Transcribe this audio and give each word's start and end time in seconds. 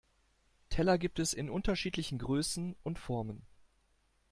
Teller 0.71 0.97
gibt 0.97 1.19
es 1.19 1.31
in 1.31 1.47
unterschiedlichen 1.51 2.17
Größen 2.17 2.75
und 2.81 2.97
Formen. 2.97 3.45